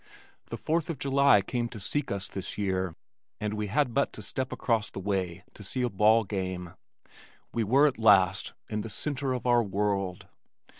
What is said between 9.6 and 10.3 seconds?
world.